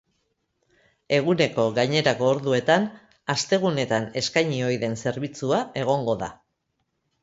[1.17, 2.89] Eguneko gainerako orduetan
[3.37, 6.37] astegunetan eskaini ohi den zerbitzua egongo da.